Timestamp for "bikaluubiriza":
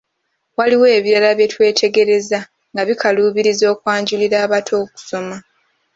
2.87-3.65